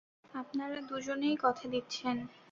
[0.33, 2.17] আপনারা দুজনেই কথা দিচ্ছেন?